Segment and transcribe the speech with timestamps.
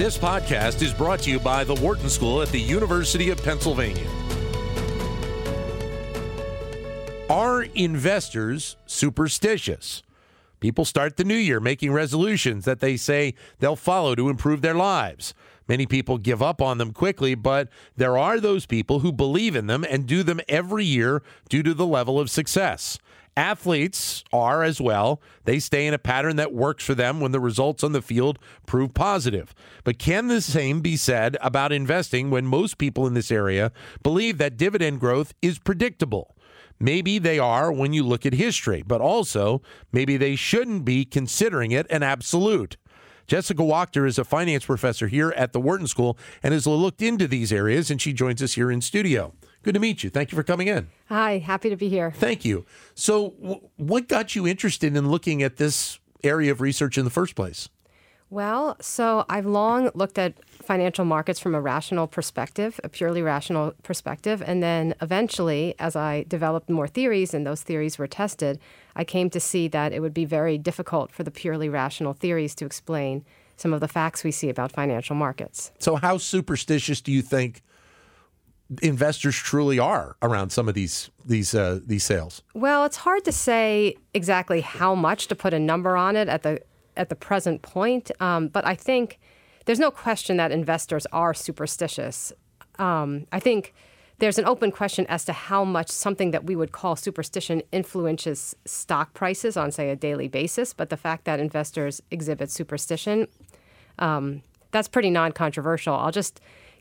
[0.00, 4.08] This podcast is brought to you by the Wharton School at the University of Pennsylvania.
[7.28, 10.02] Are investors superstitious?
[10.58, 14.72] People start the new year making resolutions that they say they'll follow to improve their
[14.72, 15.34] lives.
[15.68, 19.66] Many people give up on them quickly, but there are those people who believe in
[19.66, 22.98] them and do them every year due to the level of success.
[23.36, 25.20] Athletes are as well.
[25.44, 28.38] They stay in a pattern that works for them when the results on the field
[28.66, 29.54] prove positive.
[29.84, 34.38] But can the same be said about investing when most people in this area believe
[34.38, 36.36] that dividend growth is predictable?
[36.78, 39.60] Maybe they are when you look at history, but also
[39.92, 42.78] maybe they shouldn't be considering it an absolute.
[43.26, 47.28] Jessica Wachter is a finance professor here at the Wharton School and has looked into
[47.28, 49.34] these areas, and she joins us here in studio.
[49.62, 50.10] Good to meet you.
[50.10, 50.88] Thank you for coming in.
[51.08, 52.12] Hi, happy to be here.
[52.12, 52.64] Thank you.
[52.94, 57.10] So, w- what got you interested in looking at this area of research in the
[57.10, 57.68] first place?
[58.30, 63.74] Well, so I've long looked at financial markets from a rational perspective, a purely rational
[63.82, 64.40] perspective.
[64.46, 68.60] And then eventually, as I developed more theories and those theories were tested,
[68.94, 72.54] I came to see that it would be very difficult for the purely rational theories
[72.56, 73.24] to explain
[73.56, 75.72] some of the facts we see about financial markets.
[75.80, 77.62] So, how superstitious do you think
[78.82, 82.42] investors truly are around some of these these uh, these sales?
[82.54, 86.42] Well, it's hard to say exactly how much to put a number on it at
[86.42, 86.60] the
[86.96, 89.18] at the present point, um, but I think
[89.66, 92.32] there's no question that investors are superstitious.
[92.78, 93.74] Um, I think
[94.18, 98.54] there's an open question as to how much something that we would call superstition influences
[98.64, 100.74] stock prices on, say, a daily basis.
[100.74, 103.28] But the fact that investors exhibit superstition,
[103.98, 105.94] um, that's pretty non controversial.
[105.94, 106.40] I'll just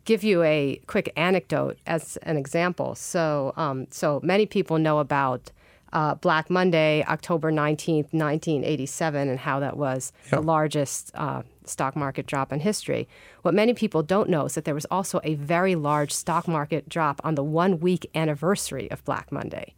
[0.09, 2.95] give you a quick anecdote as an example.
[2.95, 5.51] So, um, so many people know about
[5.93, 10.31] uh, Black Monday, October 19th, 1987, and how that was yep.
[10.31, 13.07] the largest uh, stock market drop in history.
[13.43, 16.89] What many people don't know is that there was also a very large stock market
[16.89, 19.75] drop on the one week anniversary of Black Monday.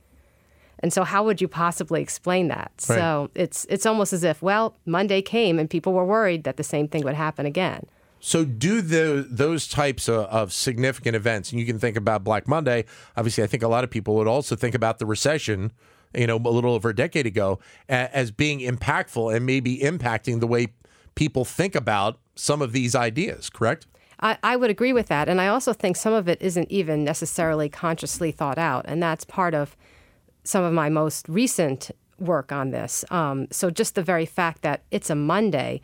[0.79, 2.71] And so, how would you possibly explain that?
[2.87, 2.97] Right.
[2.97, 6.63] So it's it's almost as if, well, Monday came and people were worried that the
[6.63, 7.85] same thing would happen again.
[8.23, 12.47] So, do the those types of, of, significant events, and you can think about Black
[12.47, 12.85] Monday.
[13.17, 15.71] Obviously, I think a lot of people would also think about the recession,
[16.13, 20.45] you know, a little over a decade ago, as being impactful and maybe impacting the
[20.45, 20.67] way
[21.15, 23.49] people think about some of these ideas.
[23.49, 23.87] Correct?
[24.19, 27.03] I, I would agree with that, and I also think some of it isn't even
[27.03, 29.75] necessarily consciously thought out, and that's part of
[30.43, 31.89] some of my most recent
[32.19, 33.03] work on this.
[33.09, 35.81] Um, so, just the very fact that it's a Monday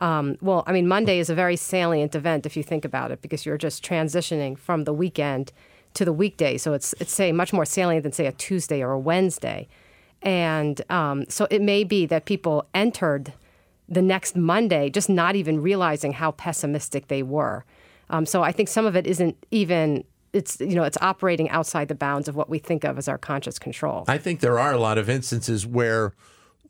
[0.00, 3.20] um, well, I mean, Monday is a very salient event if you think about it,
[3.20, 5.52] because you're just transitioning from the weekend
[5.94, 6.56] to the weekday.
[6.56, 9.68] So it's it's say much more salient than say a Tuesday or a Wednesday,
[10.22, 13.32] and um, so it may be that people entered
[13.88, 17.64] the next Monday just not even realizing how pessimistic they were.
[18.08, 21.88] Um, so I think some of it isn't even it's you know it's operating outside
[21.88, 24.04] the bounds of what we think of as our conscious control.
[24.08, 26.14] I think there are a lot of instances where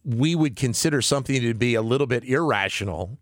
[0.04, 3.18] we would consider something to be a little bit irrational.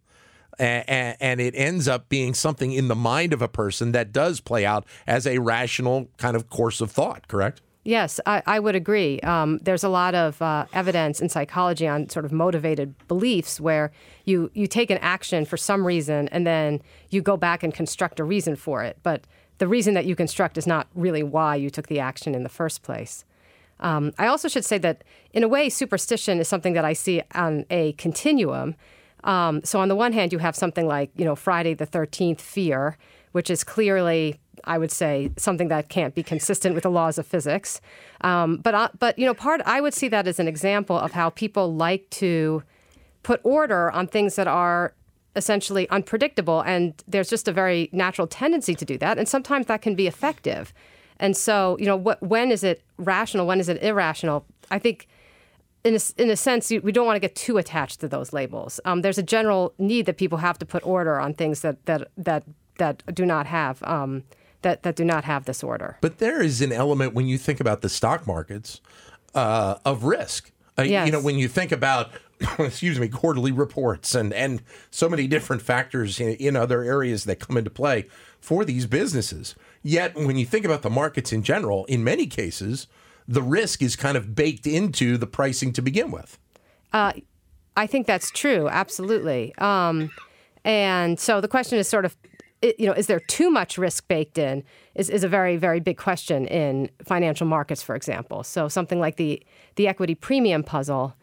[0.59, 4.41] And, and, it ends up being something in the mind of a person that does
[4.41, 7.63] play out as a rational kind of course of thought, correct?
[7.85, 9.21] Yes, I, I would agree.
[9.21, 13.93] Um, there's a lot of uh, evidence in psychology on sort of motivated beliefs where
[14.25, 18.21] you, you take an action for some reason and then you go back and construct
[18.21, 18.99] a reason for it.
[19.03, 19.23] But
[19.59, 22.49] the reason that you construct is not really why you took the action in the
[22.49, 23.25] first place.
[23.81, 27.23] Um, I also should say that, in a way, superstition is something that I see
[27.35, 28.75] on a continuum.
[29.25, 32.41] Um, so, on the one hand, you have something like, you know, Friday the 13th
[32.41, 32.97] fear,
[33.33, 37.27] which is clearly, I would say, something that can't be consistent with the laws of
[37.27, 37.81] physics.
[38.23, 41.13] Um, but, uh, but, you know, part, I would see that as an example of
[41.13, 42.63] how people like to
[43.23, 44.95] put order on things that are
[45.37, 46.61] essentially unpredictable.
[46.63, 49.19] And there's just a very natural tendency to do that.
[49.19, 50.73] And sometimes that can be effective.
[51.21, 53.47] And so, you know, what, when is it rational?
[53.47, 54.47] When is it irrational?
[54.71, 55.09] I think,
[55.85, 58.33] in a, in a sense, you, we don't want to get too attached to those
[58.33, 58.81] labels.
[58.85, 62.09] Um, there's a general need that people have to put order on things that that
[62.17, 62.45] that
[62.79, 64.25] that do not have um,
[64.63, 65.97] that that do not have this order.
[66.01, 68.81] But there is an element when you think about the stock markets
[69.35, 70.53] uh, of risk.
[70.79, 71.07] Uh, yes.
[71.07, 72.11] You know, when you think about
[72.59, 77.41] excuse me, quarterly reports and and so many different factors in, in other areas that
[77.41, 78.07] come into play
[78.41, 79.55] for these businesses.
[79.83, 82.87] Yet, when you think about the markets in general, in many cases,
[83.27, 86.39] the risk is kind of baked into the pricing to begin with.
[86.93, 87.13] Uh,
[87.77, 89.55] I think that's true, absolutely.
[89.59, 90.11] Um,
[90.65, 92.17] and so the question is sort of,
[92.63, 94.65] you know, is there too much risk baked in?
[94.95, 98.43] Is, is a very very big question in financial markets, for example.
[98.43, 99.43] So something like the
[99.77, 101.15] the equity premium puzzle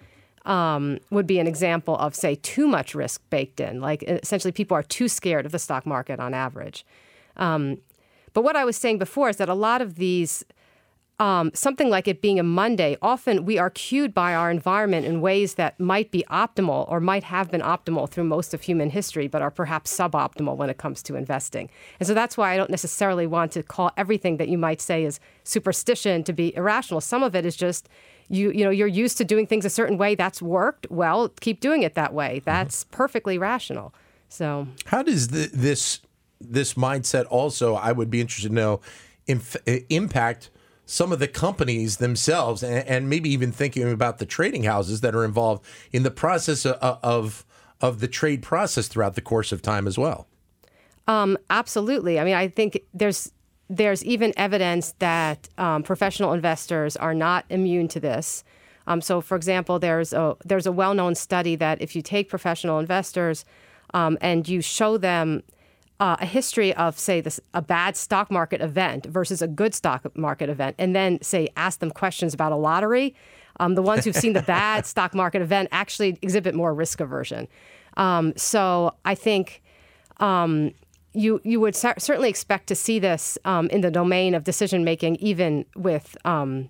[0.45, 3.81] um, would be an example of, say, too much risk baked in.
[3.81, 6.85] Like essentially, people are too scared of the stock market on average.
[7.35, 7.79] Um,
[8.33, 10.45] but what I was saying before is that a lot of these
[11.19, 15.21] um, something like it being a Monday, often we are cued by our environment in
[15.21, 19.27] ways that might be optimal or might have been optimal through most of human history,
[19.27, 21.69] but are perhaps suboptimal when it comes to investing.
[21.99, 25.05] And so that's why I don't necessarily want to call everything that you might say
[25.05, 26.99] is superstition to be irrational.
[26.99, 27.87] Some of it is just
[28.27, 31.59] you you know you're used to doing things a certain way that's worked well keep
[31.59, 32.95] doing it that way that's mm-hmm.
[32.95, 33.93] perfectly rational
[34.29, 35.99] so how does the, this
[36.41, 38.81] this mindset also i would be interested to know
[39.27, 39.57] inf-
[39.89, 40.49] impact
[40.85, 45.15] some of the companies themselves, and, and, maybe even thinking about the trading houses that
[45.15, 47.45] are involved in the process of, of
[47.81, 50.27] of the trade process throughout the course of time as well.
[51.07, 52.19] Um, absolutely.
[52.19, 53.31] I mean, I think there's
[53.69, 58.43] there's even evidence that um, professional investors are not immune to this.
[58.87, 62.79] Um, so, for example, there's a there's a well-known study that if you take professional
[62.79, 63.45] investors
[63.93, 65.43] um, and you show them
[65.99, 70.05] uh, a history of, say, this, a bad stock market event versus a good stock
[70.17, 73.15] market event, and then, say, ask them questions about a lottery,
[73.59, 77.47] um, the ones who've seen the bad stock market event actually exhibit more risk aversion.
[77.97, 79.61] Um, so I think
[80.17, 80.73] um,
[81.13, 84.83] you you would cer- certainly expect to see this um, in the domain of decision
[84.83, 86.69] making, even with um,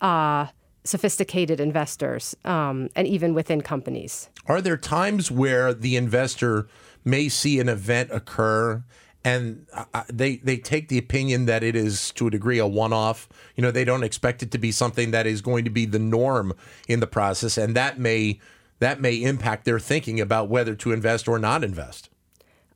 [0.00, 0.46] uh,
[0.84, 4.28] sophisticated investors, um, and even within companies.
[4.46, 6.68] Are there times where the investor
[7.06, 8.82] may see an event occur
[9.26, 9.66] and
[10.08, 13.28] they they take the opinion that it is to a degree a one-off.
[13.56, 15.98] You know, they don't expect it to be something that is going to be the
[15.98, 16.52] norm
[16.86, 18.38] in the process, and that may
[18.78, 22.08] that may impact their thinking about whether to invest or not invest.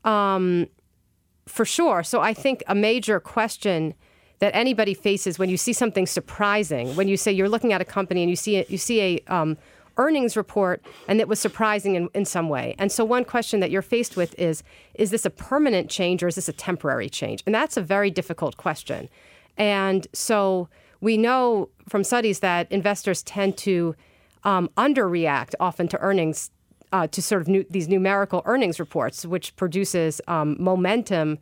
[0.05, 0.67] Um,
[1.47, 2.03] for sure.
[2.03, 3.95] So I think a major question
[4.41, 7.85] that anybody faces when you see something surprising, when you say you're looking at a
[7.85, 9.57] company and you see it, you see a um,
[10.01, 12.75] earnings report and it was surprising in, in some way.
[12.79, 14.63] And so, one question that you're faced with is
[14.95, 17.43] is this a permanent change or is this a temporary change?
[17.47, 19.09] And that's a very difficult question.
[19.57, 20.69] And so,
[21.01, 23.95] we know from studies that investors tend to
[24.45, 26.51] um, underreact often to earnings,
[26.93, 31.39] uh, to sort of new, these numerical earnings reports, which produces um, momentum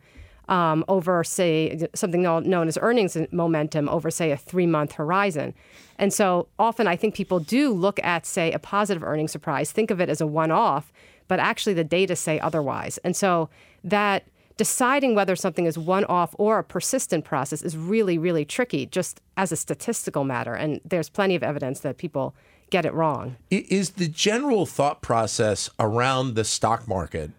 [0.49, 5.53] um, over, say, something known as earnings momentum over, say, a three month horizon.
[5.97, 9.91] And so often I think people do look at, say, a positive earnings surprise, think
[9.91, 10.91] of it as a one off,
[11.27, 12.97] but actually the data say otherwise.
[13.03, 13.49] And so
[13.83, 14.25] that
[14.57, 19.21] deciding whether something is one off or a persistent process is really, really tricky just
[19.37, 20.53] as a statistical matter.
[20.53, 22.35] And there's plenty of evidence that people
[22.71, 23.37] get it wrong.
[23.51, 27.31] Is the general thought process around the stock market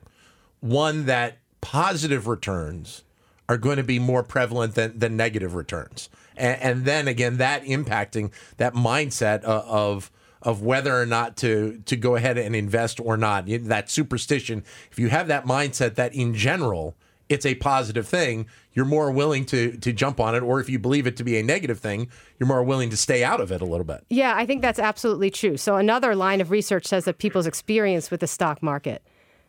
[0.61, 3.05] one that positive returns
[3.49, 6.09] are going to be more prevalent than, than negative returns.
[6.37, 10.11] And, and then again, that impacting that mindset of, of
[10.43, 13.45] of whether or not to to go ahead and invest or not.
[13.47, 14.65] That superstition.
[14.91, 16.97] If you have that mindset that in general
[17.29, 20.43] it's a positive thing, you're more willing to to jump on it.
[20.43, 22.09] Or if you believe it to be a negative thing,
[22.39, 24.05] you're more willing to stay out of it a little bit.
[24.09, 25.57] Yeah, I think that's absolutely true.
[25.57, 29.03] So another line of research says that people's experience with the stock market.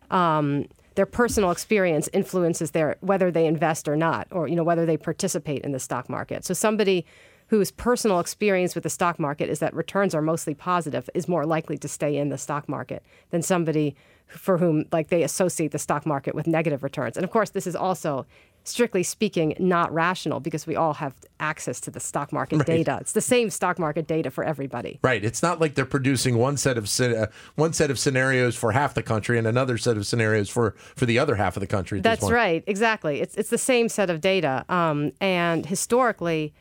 [0.10, 4.86] Um, their personal experience influences their whether they invest or not, or you know whether
[4.86, 6.46] they participate in the stock market.
[6.46, 7.06] So somebody
[7.48, 11.46] whose personal experience with the stock market is that returns are mostly positive is more
[11.46, 13.94] likely to stay in the stock market than somebody
[14.28, 17.18] for whom like they associate the stock market with negative returns.
[17.18, 18.26] And of course, this is also
[18.64, 22.68] strictly speaking, not rational because we all have access to the stock market right.
[22.68, 22.98] data.
[23.02, 25.00] It's the same stock market data for everybody.
[25.04, 25.24] Right.
[25.24, 28.94] It's not like they're producing one set of uh, one set of scenarios for half
[28.94, 32.02] the country and another set of scenarios for for the other half of the country.
[32.02, 32.64] That's right.
[32.68, 33.22] Exactly.
[33.22, 34.66] It's it's the same set of data.
[34.70, 36.54] Um, and historically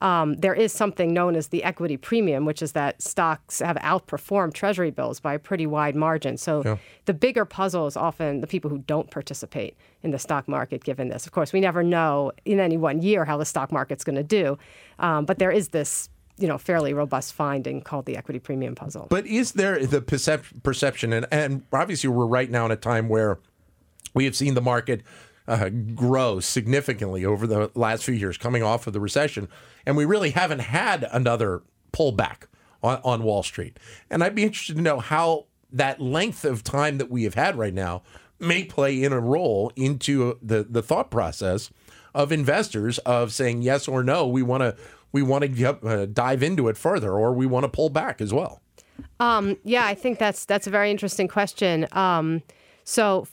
[0.00, 4.54] um, there is something known as the equity premium, which is that stocks have outperformed
[4.54, 6.36] Treasury bills by a pretty wide margin.
[6.36, 6.76] So yeah.
[7.06, 11.08] the bigger puzzle is often the people who don't participate in the stock market, given
[11.08, 11.26] this.
[11.26, 14.22] Of course, we never know in any one year how the stock market's going to
[14.22, 14.58] do,
[14.98, 19.08] um, but there is this you know fairly robust finding called the equity premium puzzle.
[19.10, 23.08] But is there the percep- perception, and, and obviously we're right now in a time
[23.08, 23.38] where
[24.14, 25.02] we have seen the market
[25.48, 29.48] uh, grow significantly over the last few years, coming off of the recession,
[29.86, 31.62] and we really haven't had another
[31.92, 32.42] pullback
[32.82, 33.78] on, on Wall Street.
[34.10, 37.56] And I'd be interested to know how that length of time that we have had
[37.56, 38.02] right now
[38.38, 41.70] may play in a role into the the thought process
[42.14, 44.26] of investors of saying yes or no.
[44.26, 44.76] We want to
[45.12, 48.32] we want to uh, dive into it further, or we want to pull back as
[48.32, 48.60] well.
[49.20, 51.86] Um, yeah, I think that's that's a very interesting question.
[51.92, 52.42] Um,
[52.84, 53.26] so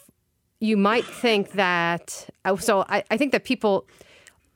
[0.59, 3.85] you might think that, uh, so I, I think that people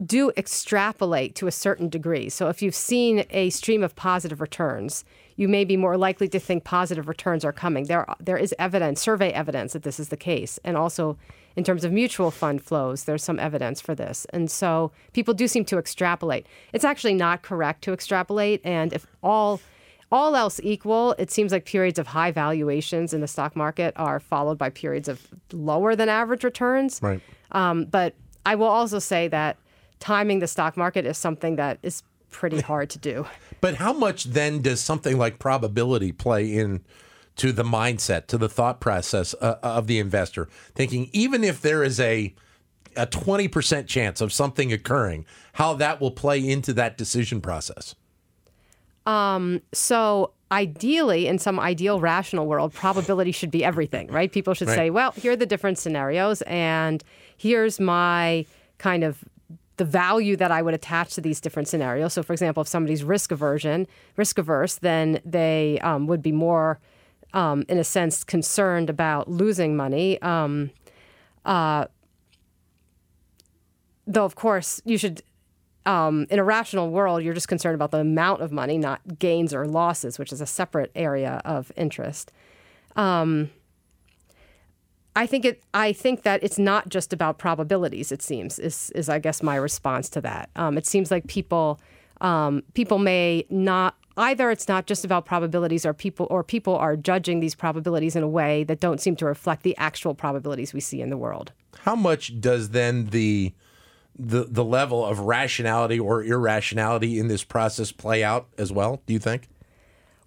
[0.06, 2.30] do extrapolate to a certain degree.
[2.30, 5.04] So if you've seen a stream of positive returns,
[5.36, 7.86] you may be more likely to think positive returns are coming.
[7.86, 11.18] There, there is evidence, survey evidence that this is the case, and also
[11.56, 14.26] in terms of mutual fund flows, there's some evidence for this.
[14.32, 16.46] And so people do seem to extrapolate.
[16.72, 19.60] It's actually not correct to extrapolate, and if all
[20.12, 24.20] all else equal, it seems like periods of high valuations in the stock market are
[24.20, 27.00] followed by periods of lower than average returns.
[27.02, 27.22] Right.
[27.52, 29.58] Um, but I will also say that
[30.00, 33.28] timing the stock market is something that is pretty hard to do.
[33.62, 36.84] But how much then does something like probability play in
[37.38, 40.48] to the mindset, to the thought process uh, of the investor?
[40.74, 42.34] Thinking even if there is a
[42.96, 47.96] a 20% chance of something occurring, how that will play into that decision process.
[49.74, 54.32] So ideally, in some ideal rational world, probability should be everything, right?
[54.32, 54.76] People should Right.
[54.76, 57.04] say, well, here are the different scenarios, and
[57.38, 58.46] here's my
[58.78, 59.24] kind of
[59.78, 62.12] the value that I would attach to these different scenarios.
[62.14, 63.88] So, for example, if somebody's risk aversion,
[64.18, 66.80] risk averse, then they um, would be more,
[67.34, 70.22] um, in a sense, concerned about losing money.
[70.22, 70.72] Um,
[71.46, 71.86] uh,
[74.06, 75.22] though, of course, you should
[75.86, 79.54] um, in a rational world, you're just concerned about the amount of money, not gains
[79.54, 82.32] or losses, which is a separate area of interest.
[82.96, 83.52] Um,
[85.16, 85.64] I think it.
[85.74, 88.12] I think that it's not just about probabilities.
[88.12, 90.50] It seems is is I guess my response to that.
[90.56, 91.80] Um, it seems like people
[92.22, 94.52] um, people may not either.
[94.52, 98.28] It's not just about probabilities, or people or people are judging these probabilities in a
[98.28, 101.52] way that don't seem to reflect the actual probabilities we see in the world.
[101.80, 103.54] How much does then the
[104.20, 109.02] the the level of rationality or irrationality in this process play out as well?
[109.06, 109.48] Do you think?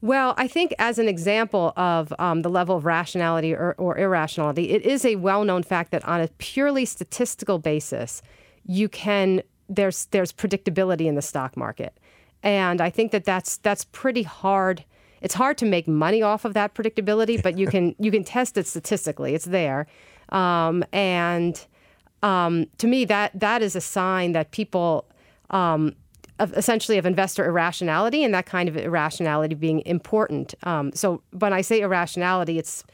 [0.00, 4.70] Well, I think as an example of um, the level of rationality or, or irrationality,
[4.70, 8.20] it is a well-known fact that on a purely statistical basis,
[8.66, 12.00] you can there's there's predictability in the stock market,
[12.42, 14.84] and I think that that's that's pretty hard.
[15.20, 18.56] It's hard to make money off of that predictability, but you can you can test
[18.56, 19.34] it statistically.
[19.34, 19.86] It's there,
[20.30, 21.64] um, and
[22.22, 25.06] um, to me that that is a sign that people
[25.50, 25.94] um,
[26.38, 30.54] of essentially of investor irrationality and that kind of irrationality being important.
[30.64, 32.84] Um, so when I say irrationality, it's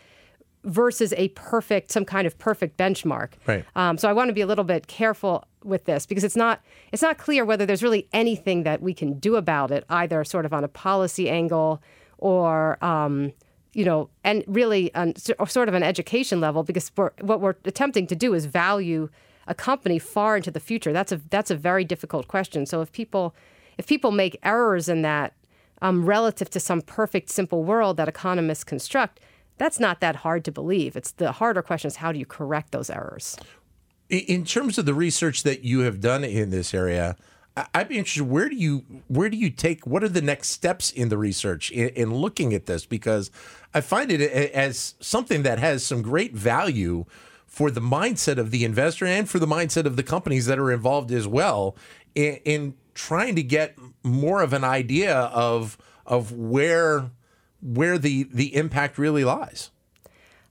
[0.65, 3.31] versus a perfect, some kind of perfect benchmark.
[3.47, 3.65] Right.
[3.77, 6.61] Um, so I want to be a little bit careful with this because it's not
[6.93, 10.45] it's not clear whether there's really anything that we can do about it, either sort
[10.45, 11.83] of on a policy angle
[12.19, 13.33] or um,
[13.79, 18.17] you know, and really sort of an education level because we're, what we're attempting to
[18.17, 19.09] do is value
[19.47, 20.93] a company far into the future.
[20.93, 22.67] That's a that's a very difficult question.
[22.67, 23.37] So if people
[23.79, 25.33] if people make errors in that
[25.81, 29.21] um, relative to some perfect simple world that economists construct,
[29.59, 30.97] that's not that hard to believe.
[30.97, 33.37] It's the harder question is how do you correct those errors?
[34.09, 37.17] In- terms of the research that you have done in this area,
[37.75, 38.25] I'd be interested.
[38.25, 39.87] Where do you where do you take?
[39.87, 42.87] What are the next steps in the research in, in looking at this?
[42.87, 43.31] Because
[43.75, 44.21] I find it
[44.53, 47.05] as something that has some great value
[47.47, 50.71] for the mindset of the investor and for the mindset of the companies that are
[50.71, 51.77] involved as well
[52.15, 57.11] in, in trying to get more of an idea of of where
[57.63, 59.71] where the the impact really lies.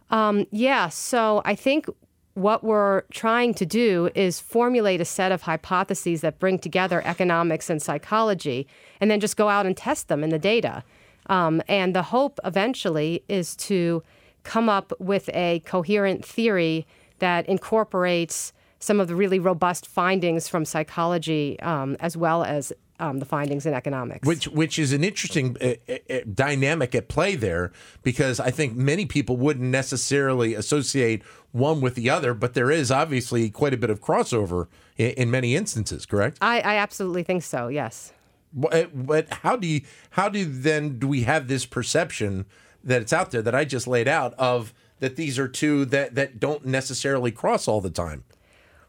[0.09, 1.87] Um, yeah, so I think
[2.33, 7.69] what we're trying to do is formulate a set of hypotheses that bring together economics
[7.69, 8.67] and psychology,
[9.01, 10.83] and then just go out and test them in the data.
[11.27, 14.03] Um, and the hope eventually is to
[14.43, 16.87] come up with a coherent theory
[17.19, 23.19] that incorporates some of the really robust findings from psychology um, as well as um,
[23.19, 24.27] the findings in economics.
[24.27, 25.73] which which is an interesting uh,
[26.09, 31.95] uh, dynamic at play there because I think many people wouldn't necessarily associate one with
[31.95, 34.67] the other, but there is obviously quite a bit of crossover
[34.97, 36.05] in, in many instances.
[36.05, 36.37] Correct?
[36.41, 38.13] I, I absolutely think so, yes.
[38.53, 42.45] But, but how do you how do then do we have this perception
[42.83, 46.15] that it's out there that I just laid out of that these are two that
[46.15, 48.23] that don't necessarily cross all the time?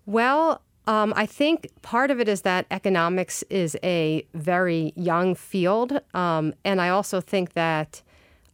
[0.06, 6.00] Well, um, I think part of it is that economics is a very young field.
[6.14, 8.02] Um, and I also think that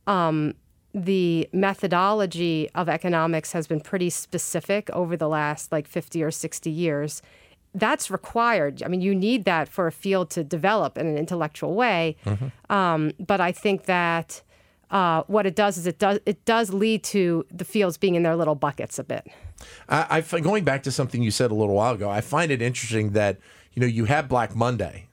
[0.08, 0.54] um,
[0.92, 6.70] the methodology of economics has been pretty specific over the last like 50 or 60
[6.70, 7.23] years.
[7.74, 8.82] That's required.
[8.82, 12.16] I mean, you need that for a field to develop in an intellectual way.
[12.70, 14.42] Um, but I think that
[14.90, 18.22] uh, what it does is it does it does lead to the fields being in
[18.22, 19.26] their little buckets a bit.
[19.88, 22.08] I, I going back to something you said a little while ago.
[22.08, 23.38] I find it interesting that
[23.72, 25.08] you know you have Black Monday,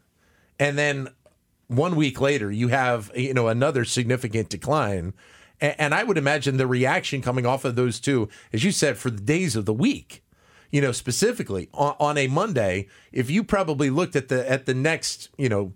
[0.60, 1.10] and then
[1.68, 5.14] one week later you have you know another significant decline,
[5.60, 8.98] and, and I would imagine the reaction coming off of those two, as you said,
[8.98, 10.24] for the days of the week.
[10.72, 14.74] You know, specifically on, on a Monday, if you probably looked at the at the
[14.74, 15.74] next you know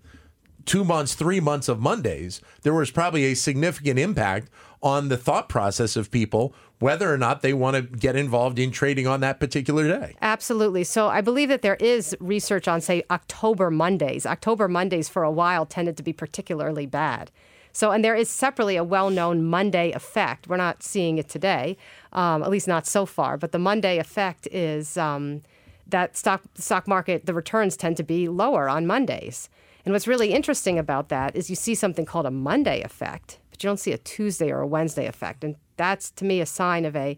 [0.64, 4.50] two months, three months of Mondays, there was probably a significant impact
[4.82, 8.70] on the thought process of people whether or not they want to get involved in
[8.70, 10.14] trading on that particular day.
[10.20, 10.84] Absolutely.
[10.84, 14.26] So I believe that there is research on, say, October Mondays.
[14.26, 17.30] October Mondays for a while tended to be particularly bad.
[17.72, 20.48] So, and there is separately a well known Monday effect.
[20.48, 21.76] We're not seeing it today,
[22.16, 25.42] um, at least not so far, but the Monday effect is um,
[25.86, 29.48] that stock, stock market, the returns tend to be lower on Mondays.
[29.84, 33.62] And what's really interesting about that is you see something called a Monday effect, but
[33.62, 35.44] you don't see a Tuesday or a Wednesday effect.
[35.44, 37.16] And that's to me a sign of a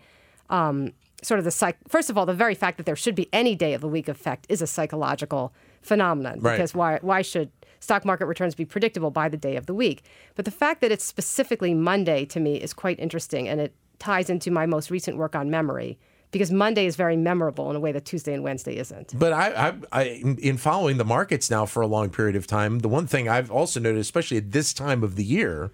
[0.51, 1.77] um, sort of the psych.
[1.87, 4.09] First of all, the very fact that there should be any day of the week
[4.09, 6.41] effect is a psychological phenomenon.
[6.41, 6.57] Right.
[6.57, 7.51] Because why why should
[7.81, 10.03] stock market returns be predictable by the day of the week?
[10.35, 14.31] But the fact that it's specifically Monday to me is quite interesting, and it ties
[14.31, 15.99] into my most recent work on memory.
[16.31, 19.19] Because Monday is very memorable in a way that Tuesday and Wednesday isn't.
[19.19, 22.81] But I, I, I, in following the markets now for a long period of time,
[22.81, 25.71] the one thing I've also noticed, especially at this time of the year,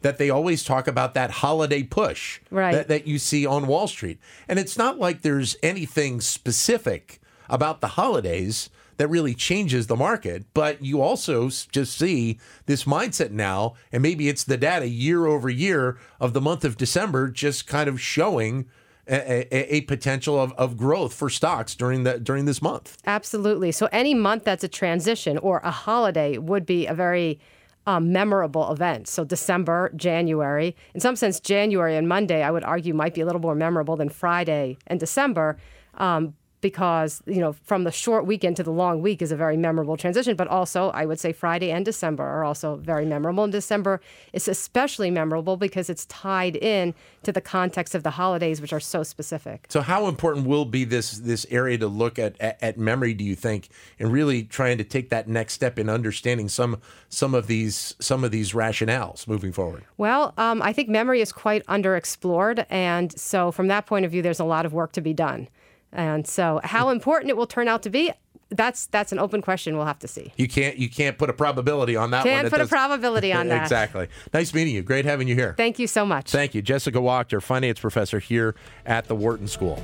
[0.00, 2.72] that they always talk about that holiday push Right.
[2.72, 4.18] that, that you see on Wall Street.
[4.48, 10.44] And it's not like there's anything specific about the holidays that really changes the market,
[10.54, 15.48] but you also just see this mindset now, and maybe it's the data year over
[15.48, 18.66] year of the month of December just kind of showing
[19.08, 22.98] a, a, a potential of, of growth for stocks during the during this month.
[23.06, 23.72] Absolutely.
[23.72, 27.40] So any month that's a transition or a holiday would be a very
[27.86, 29.08] um, memorable event.
[29.08, 33.26] So December, January, in some sense, January and Monday, I would argue, might be a
[33.26, 35.58] little more memorable than Friday and December.
[35.94, 39.58] Um, because you know from the short weekend to the long week is a very
[39.58, 43.52] memorable transition but also i would say friday and december are also very memorable and
[43.52, 44.00] december
[44.32, 48.80] is especially memorable because it's tied in to the context of the holidays which are
[48.80, 52.78] so specific So, how important will be this this area to look at, at at
[52.78, 53.12] memory?
[53.14, 57.34] Do you think, and really trying to take that next step in understanding some some
[57.34, 59.84] of these some of these rationales moving forward?
[59.98, 62.66] Well, um, I think memory is quite underexplored.
[62.70, 65.48] And so, from that point of view, there's a lot of work to be done.
[65.92, 68.10] And so, how important it will turn out to be,
[68.48, 69.76] that's that's an open question.
[69.76, 70.32] We'll have to see.
[70.36, 72.34] You can't you can't put a probability on that one.
[72.34, 73.62] Can't It put a probability on that.
[73.62, 74.08] exactly.
[74.32, 74.82] Nice meeting you.
[74.82, 75.54] Great having you here.
[75.56, 76.30] Thank you so much.
[76.30, 78.54] Thank you, Jessica Wachter, finance professor here
[78.86, 79.82] at the Wharton School.